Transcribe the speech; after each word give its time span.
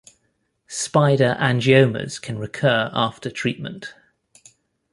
Spider 0.65 1.37
angiomas 1.39 2.19
can 2.19 2.39
recur 2.39 2.89
after 2.91 3.29
treatment. 3.29 3.93